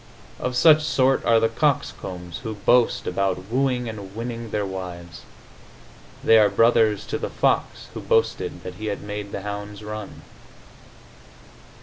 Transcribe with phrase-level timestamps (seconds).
[0.39, 5.21] Of such sort are the coxcombs who boast about wooing and winning their wives.
[6.23, 10.23] They are brothers to the fox who boasted that he had made the hounds run....